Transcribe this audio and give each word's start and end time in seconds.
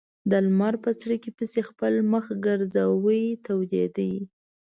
د 0.29 0.31
لمر 0.45 0.73
په 0.83 0.89
څړیکې 1.01 1.31
پسې 1.37 1.59
خپل 1.69 1.93
مخ 2.11 2.25
ګرځاوه 2.45 3.19
تودېده. 3.45 4.09